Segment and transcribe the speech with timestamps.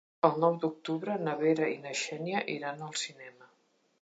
[0.27, 3.55] El nou d'octubre na Vera i na Xènia iran al cinema.